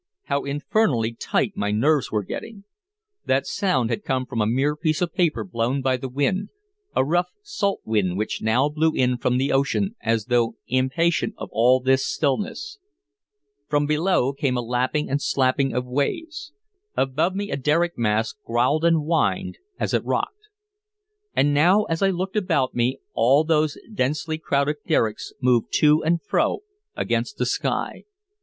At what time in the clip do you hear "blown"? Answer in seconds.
5.43-5.83